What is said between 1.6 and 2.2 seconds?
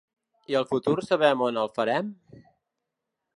el farem?